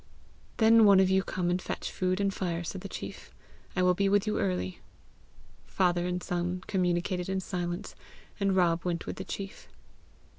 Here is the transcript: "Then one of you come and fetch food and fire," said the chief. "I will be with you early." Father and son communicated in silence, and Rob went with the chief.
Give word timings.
"Then 0.57 0.85
one 0.85 0.99
of 0.99 1.11
you 1.11 1.21
come 1.21 1.51
and 1.51 1.61
fetch 1.61 1.91
food 1.91 2.19
and 2.19 2.33
fire," 2.33 2.63
said 2.63 2.81
the 2.81 2.89
chief. 2.89 3.29
"I 3.75 3.83
will 3.83 3.93
be 3.93 4.09
with 4.09 4.25
you 4.25 4.39
early." 4.39 4.79
Father 5.67 6.07
and 6.07 6.23
son 6.23 6.63
communicated 6.65 7.29
in 7.29 7.39
silence, 7.39 7.93
and 8.39 8.55
Rob 8.55 8.83
went 8.83 9.05
with 9.05 9.17
the 9.17 9.23
chief. 9.23 9.67